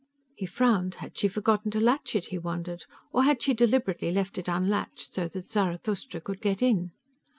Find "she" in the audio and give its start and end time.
1.15-1.27, 3.43-3.53